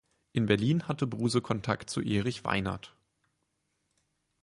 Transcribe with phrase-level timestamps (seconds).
[0.31, 2.95] In Berlin hatte Bruse Kontakt zu Erich Weinert.